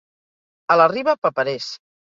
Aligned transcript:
A 0.69 0.79
la 0.83 0.89
Riba, 0.95 1.17
paperers. 1.29 1.73